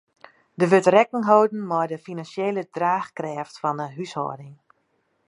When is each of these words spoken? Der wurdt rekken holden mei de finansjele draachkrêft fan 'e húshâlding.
Der 0.59 0.69
wurdt 0.71 0.91
rekken 0.95 1.23
holden 1.29 1.61
mei 1.71 1.85
de 1.91 1.97
finansjele 2.07 2.63
draachkrêft 2.75 3.55
fan 3.61 3.79
'e 3.83 3.87
húshâlding. 3.95 4.55